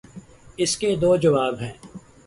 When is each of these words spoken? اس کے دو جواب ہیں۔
اس 0.57 0.77
کے 0.77 0.95
دو 0.95 1.15
جواب 1.15 1.61
ہیں۔ 1.61 1.73